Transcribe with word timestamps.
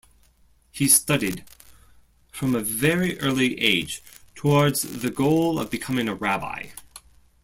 He 0.71 0.87
studied, 0.87 1.43
from 2.31 2.55
a 2.55 2.59
very 2.59 3.19
early 3.19 3.59
age, 3.61 4.01
towards 4.33 4.81
the 4.81 5.11
goal 5.11 5.59
of 5.59 5.69
becoming 5.69 6.09
a 6.09 6.15
rabbi. 6.15 6.69